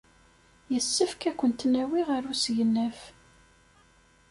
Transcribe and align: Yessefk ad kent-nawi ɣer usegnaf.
Yessefk 0.73 1.21
ad 1.29 1.35
kent-nawi 1.39 2.01
ɣer 2.09 2.23
usegnaf. 2.31 2.99